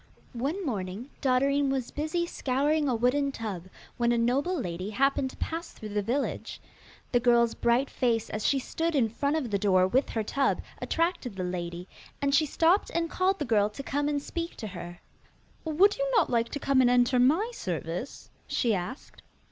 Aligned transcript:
One 0.33 0.65
morning 0.65 1.11
Dotterine 1.21 1.69
was 1.69 1.91
busy 1.91 2.25
scouring 2.25 2.89
a 2.89 2.95
wooden 2.95 3.31
tub, 3.31 3.65
when 3.97 4.11
a 4.11 4.17
noble 4.17 4.59
lady 4.59 4.89
happened 4.89 5.29
to 5.29 5.37
pass 5.37 5.71
through 5.73 5.89
the 5.89 6.01
village. 6.01 6.59
The 7.11 7.19
girl's 7.19 7.53
bright 7.53 7.87
face 7.87 8.27
as 8.31 8.43
she 8.43 8.57
stood 8.57 8.95
in 8.95 9.03
the 9.09 9.13
front 9.13 9.35
of 9.35 9.51
the 9.51 9.59
door 9.59 9.85
with 9.87 10.09
her 10.09 10.23
tub 10.23 10.63
attracted 10.81 11.35
the 11.35 11.43
lady, 11.43 11.87
and 12.19 12.33
she 12.33 12.47
stopped 12.47 12.89
and 12.95 13.11
called 13.11 13.37
the 13.37 13.45
girl 13.45 13.69
to 13.69 13.83
come 13.83 14.07
and 14.09 14.19
speak 14.19 14.55
to 14.55 14.65
her. 14.69 14.99
'Would 15.65 15.97
you 15.97 16.11
not 16.17 16.31
like 16.31 16.49
to 16.49 16.59
come 16.59 16.81
and 16.81 16.89
enter 16.89 17.19
my 17.19 17.51
service?' 17.53 18.31
she 18.47 18.73
asked. 18.73 19.21